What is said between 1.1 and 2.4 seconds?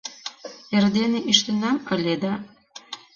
ӱштынам ыле да...